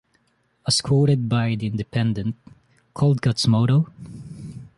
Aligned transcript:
As 0.65 0.81
quoted 0.81 1.29
by 1.29 1.53
The 1.53 1.67
Independent: 1.67 2.35
Coldcut's 2.95 3.45
motto? 3.47 3.85